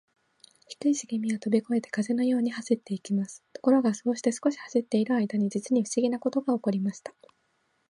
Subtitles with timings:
[0.67, 3.43] 低いしげみはとびこえて、風のように走っていきます。
[3.53, 7.13] ところが、そうして少し走っているあいだに、じつにふしぎなことがおこりました。